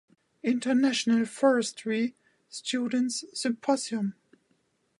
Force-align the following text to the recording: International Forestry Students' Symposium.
International 0.41 1.27
Forestry 1.27 2.15
Students' 2.49 3.23
Symposium. 3.39 4.15